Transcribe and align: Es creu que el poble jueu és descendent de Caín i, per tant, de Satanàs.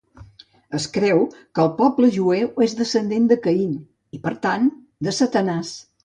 Es 0.77 0.85
creu 0.93 1.19
que 1.57 1.61
el 1.63 1.67
poble 1.81 2.07
jueu 2.15 2.63
és 2.67 2.73
descendent 2.79 3.27
de 3.31 3.37
Caín 3.43 3.75
i, 3.75 4.21
per 4.23 4.33
tant, 4.47 4.65
de 5.09 5.15
Satanàs. 5.19 5.75